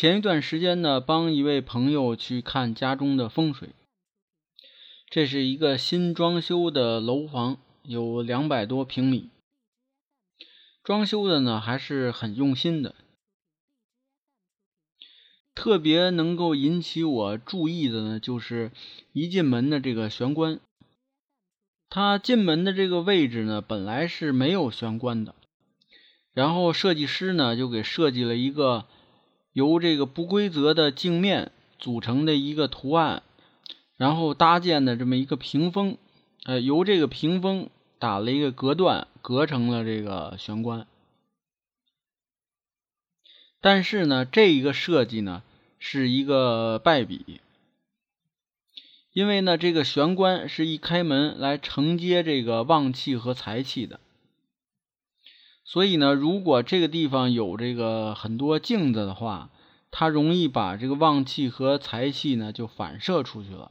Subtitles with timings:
[0.00, 3.70] 前一段时间呢，帮一位朋友去看家中的风水。
[5.10, 9.28] 这是一个新装修的楼房，有两百多平米。
[10.84, 12.94] 装修的呢还是很用心的。
[15.52, 18.70] 特别能够引起我注意的呢，就是
[19.12, 20.60] 一进门的这个玄关。
[21.90, 25.34] 他进门的这个位置呢，本来是没有玄关的，
[26.32, 28.86] 然后设计师呢就给设计了一个。
[29.52, 33.22] 由这个不规则的镜面组成的一个图案，
[33.96, 35.96] 然后搭建的这么一个屏风，
[36.44, 40.86] 呃，由这个屏风打了一个隔断，隔成了这个玄关。
[43.60, 45.42] 但是呢，这一个设计呢
[45.80, 47.40] 是一个败笔，
[49.12, 53.98] 因为呢，这个玄关是一开门来承接这个旺气和财气的。
[55.70, 59.50] 所以呢，如果这个地方有这个很多镜子的话，
[59.90, 63.70] 它容易把这个旺气和财气呢就反射出去了，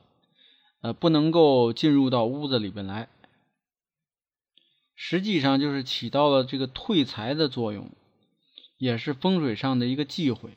[0.81, 3.09] 呃，不能够进入到屋子里边来。
[4.93, 7.89] 实际上就是起到了这个退财的作用，
[8.77, 10.51] 也是风水上的一个忌讳。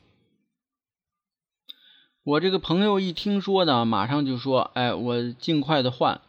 [2.23, 6.21] 我这个朋友一听说呢，马上就说：“哎，我尽快的换，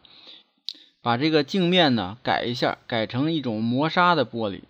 [1.03, 4.61] 把这个镜面呢改一下，改成一种磨砂的玻璃。”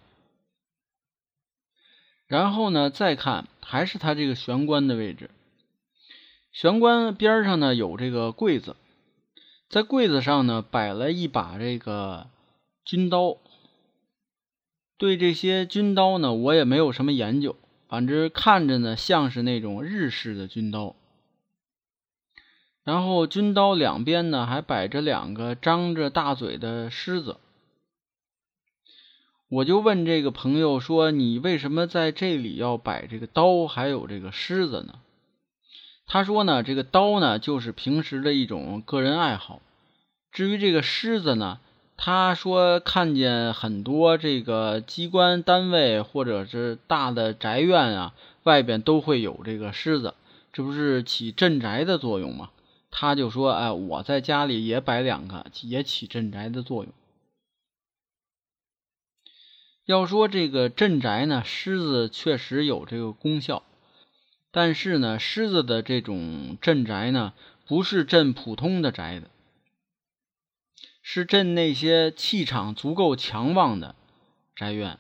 [2.33, 5.29] 然后呢，再看还是它这个玄关的位置。
[6.51, 8.75] 玄关边上呢有这个柜子，
[9.69, 12.25] 在柜子上呢摆了一把这个
[12.83, 13.37] 军刀。
[14.97, 17.55] 对这些军刀呢，我也没有什么研究，
[17.87, 20.95] 反正看着呢像是那种日式的军刀。
[22.83, 27.37] 然后军刀两边呢还摆着两个张着大嘴的狮子。
[29.53, 34.95] 我就问这个朋友说：“你为什么在这里要摆这个刀，还有这个狮子呢？”
[36.07, 39.61] 他说：“呢，这个刀呢，就是平时的一种个人爱好。
[40.31, 41.59] 至于这个狮子呢，
[41.97, 50.15] 他说看见很多这个机关单位或者是大的宅院啊，外边都会有这个狮子，
[50.51, 52.49] 这不是起镇宅的作用吗？
[52.89, 56.91] 他就说：‘哎，我在家里也摆两个，也起镇宅的作用。’”
[59.85, 63.63] 要说这个镇宅呢，狮子确实有这个功效，
[64.49, 67.33] 但是呢，狮子的这种镇宅呢，
[67.67, 69.29] 不是镇普通的宅子，
[71.01, 73.95] 是镇那些气场足够强旺的
[74.55, 74.97] 宅院，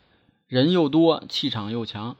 [0.47, 2.17] 人又多，气场又强。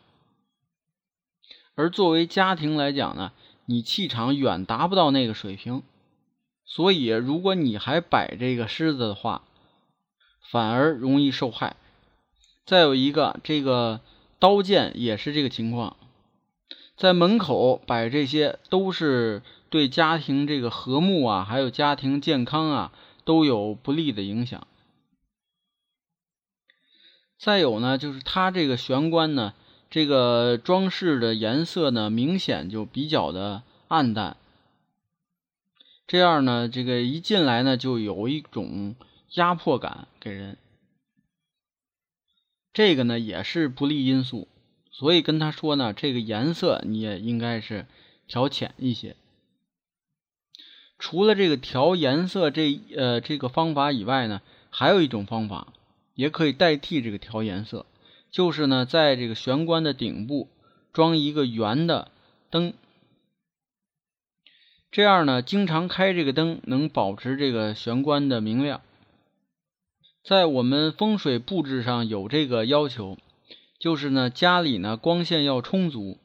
[1.75, 3.33] 而作为家庭来讲呢，
[3.65, 5.83] 你气场远达不到那个水平，
[6.63, 9.43] 所以如果你还摆这个狮子的话，
[10.49, 11.75] 反而容易受害。
[12.65, 13.99] 再有一个，这个
[14.39, 15.97] 刀剑也是这个情况，
[16.95, 22.93] 在门口摆这些，都是对家庭这个和睦啊，还有家庭健康啊，
[23.25, 24.65] 都有不利的影响。
[27.37, 29.53] 再有呢，就是它这个玄关呢，
[29.89, 34.37] 这个装饰的颜色呢，明显就比较的暗淡，
[36.07, 38.95] 这样呢，这个一进来呢，就有一种
[39.33, 40.57] 压迫感给人。
[42.73, 44.47] 这个呢也是不利因素，
[44.91, 47.85] 所以跟他说呢，这个颜色你也应该是
[48.27, 49.15] 调浅一些。
[50.97, 55.73] 除了这个调颜色这呃这个方法以外呢，还有一种方法
[56.15, 57.85] 也可以代替这个调颜色，
[58.31, 60.49] 就是呢在这个玄关的顶部
[60.93, 62.09] 装一个圆的
[62.49, 62.73] 灯，
[64.91, 68.81] 这样呢经常开这个灯能保持这个玄关的明亮。
[70.23, 73.17] 在我们风水布置上有这个要求，
[73.77, 76.17] 就是呢家里呢光线要充足，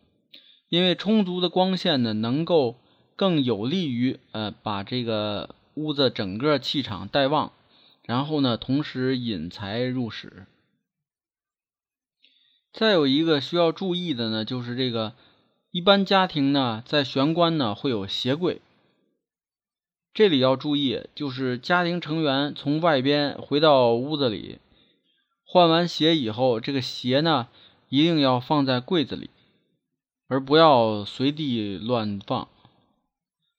[0.69, 2.77] 因为充足的光线呢能够
[3.17, 7.53] 更有利于呃把这个屋子整个气场带旺，
[8.05, 10.47] 然后呢同时引财入室。
[12.73, 15.15] 再有一个需要注意的呢，就是这个
[15.73, 18.63] 一般家庭呢在玄关呢会有鞋柜。
[20.19, 24.59] 这里要注意，就是家庭成员从外边回到屋子里，
[25.45, 27.47] 换完鞋以后，这个鞋呢
[27.89, 29.31] 一定要放在柜子里，
[30.27, 32.49] 而不要随地乱放。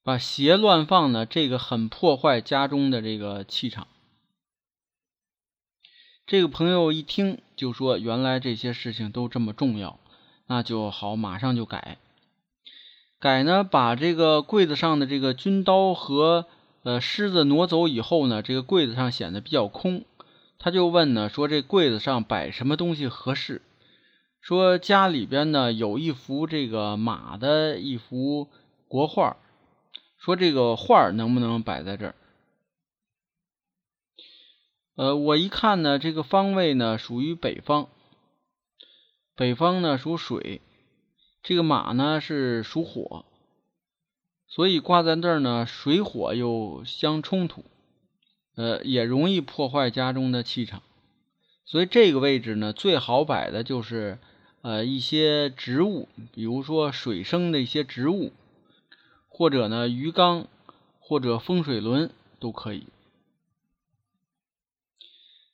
[0.04, 3.88] 把鞋乱放呢，这个很破坏家中的这个气场。
[6.28, 9.98] 这个朋友一听就说：“原来这些事情都这么重要，
[10.48, 12.00] 那就好，马上就改。
[13.19, 16.45] 改呢，把这个柜子上的这个军刀和
[16.83, 20.06] 呃狮子挪走以后呢，这个柜子上显得比较空。
[20.57, 23.62] 他就问呢，说这柜子上摆什么东西合适？
[24.39, 28.48] 说家里边呢有一幅这个马的一幅
[28.88, 29.36] 国画，
[30.18, 32.15] 说这个画能不能摆在这儿？”
[34.95, 37.89] 呃，我一看呢，这个方位呢属于北方，
[39.36, 40.62] 北方呢属水，
[41.41, 43.25] 这个马呢是属火，
[44.47, 47.63] 所以挂在这儿呢，水火又相冲突，
[48.56, 50.83] 呃，也容易破坏家中的气场，
[51.65, 54.19] 所以这个位置呢最好摆的就是
[54.62, 58.33] 呃一些植物，比如说水生的一些植物，
[59.27, 60.47] 或者呢鱼缸，
[61.00, 62.88] 或者风水轮都可以。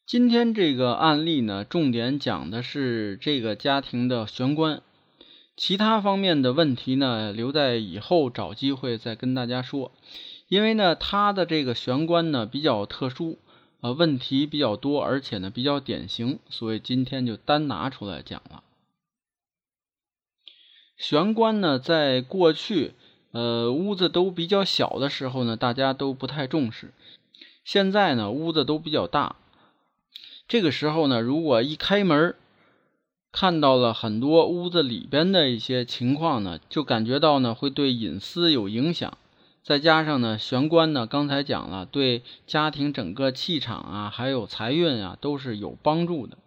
[0.07, 4.83] 今天这个案例呢，重点讲的是这个家庭的玄关，
[5.55, 9.91] 其他方面的问题呢，留在以后找机会再跟大家说。
[10.47, 13.39] 因为呢，它的这个玄关呢比较特殊，
[13.81, 18.63] 呃，问题比较多，而且呢比较典型，所以今天就单拿出来讲了。
[20.97, 22.93] 玄关呢，在过去，
[23.31, 26.93] 呃，屋子都比较小的时候呢，大家都不太重视。
[27.63, 29.37] 现在呢，屋子都比较大。
[30.47, 32.35] 这个时候呢，如果一开门
[33.37, 39.17] 看到了很多屋子里边的一些情况呢，就感觉到呢会对隐私有影响。
[39.61, 46.37] 再加上呢，玄关呢，刚才讲了，对家庭整个气场啊，还有财运啊，都是有帮助的。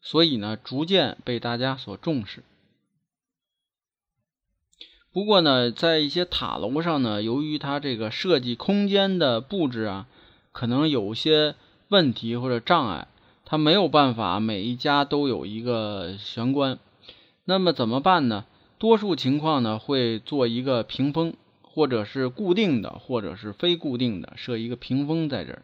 [0.00, 2.44] 所以呢，逐渐被大家所重视。
[5.12, 10.06] 不过呢，在一些塔楼上呢，由于它这个设计空间的布置啊，
[10.52, 11.56] 可能有些
[11.88, 13.08] 问题或者障碍。
[13.48, 16.80] 他没有办法，每一家都有一个玄关，
[17.44, 18.44] 那么怎么办呢？
[18.76, 21.32] 多数情况呢，会做一个屏风，
[21.62, 25.62] 或者是固定的，或者是非固定的，设一个屏风在这儿。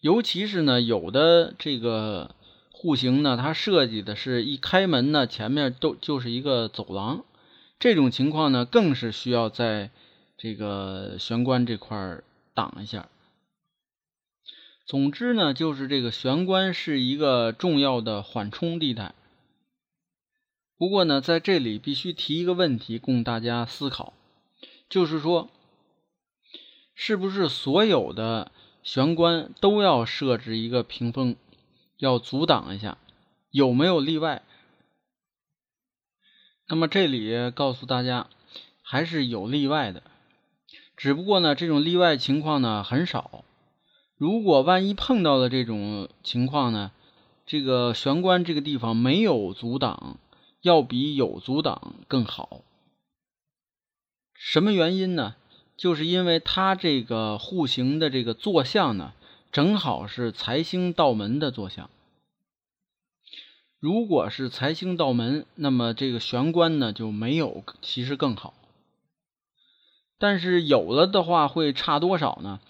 [0.00, 2.36] 尤其是呢，有的这个
[2.70, 7.24] 户型呢，它设计的是一开门呢，前面都就是一个走廊，
[7.80, 9.90] 这种情况呢，更是需要在
[10.38, 12.20] 这个玄关这块
[12.54, 13.08] 挡一下。
[14.86, 19.14] 总之呢，就是这个玄关是一个重要的缓冲地带。
[20.76, 24.12] 不过呢，在这里必须提一个问题供大家思考，
[24.90, 25.48] 就是说，
[26.94, 28.52] 是不是所有的
[28.82, 31.36] 玄关都要设置一个屏风，
[31.96, 32.98] 要阻挡一下？
[33.50, 34.42] 有没有例外？
[36.68, 38.28] 那么这里告诉大家，
[38.82, 40.02] 还是有例外的，
[40.96, 43.44] 只不过呢，这种例外情况呢很少。
[44.16, 46.92] 如果万一碰到了这种情况呢？
[47.46, 50.18] 这个玄关这个地方没有阻挡，
[50.62, 52.62] 要比有阻挡更好。
[54.32, 55.34] 什么原因呢？
[55.76, 59.12] 就是因为它这个户型的这个坐向呢，
[59.50, 61.90] 正好是财星到门的坐向。
[63.80, 68.54] 如果是财星到门，那么这个玄关呢就没有，其实更好。
[70.18, 72.60] 但是有了的话，会差多少呢？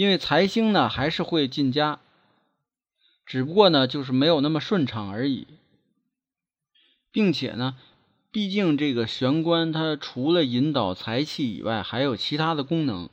[0.00, 2.00] 因为财星呢还是会进家，
[3.26, 5.46] 只不过呢就是没有那么顺畅而已，
[7.12, 7.76] 并且呢，
[8.30, 13.10] 毕竟这个玄关它除了引导财气以外，还有其他的功能，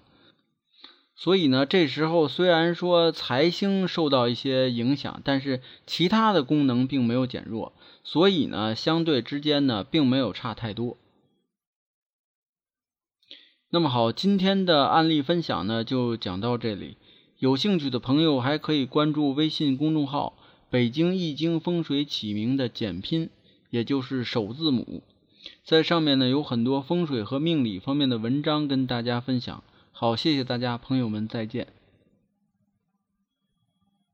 [1.13, 7.73] 所以呢这时候虽然说财星受到一些影响，但是其他的功能并没有减弱，
[8.05, 10.95] 所以呢相对之间呢并没有差太多。
[13.69, 16.95] 那么好，今天的案例分享呢就讲到这里。
[17.37, 20.37] 有兴趣的朋友还可以关注微信公众号
[20.71, 23.29] “北京易经风水起名”的简拼，
[23.69, 25.03] 也就是首字母，
[25.65, 29.61] 在上面呢有很多风水和命理方面的文章跟大家分享。
[29.91, 31.76] 好，谢谢大家，朋友们再见。